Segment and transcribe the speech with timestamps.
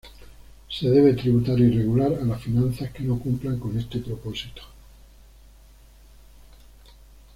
[0.67, 4.63] Se debe tributar y regular a las finanzas que no cumplan con este propósito.